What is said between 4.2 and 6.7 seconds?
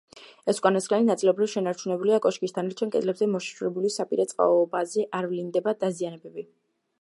წყობაზე არ ვლინდება დაზიანებები.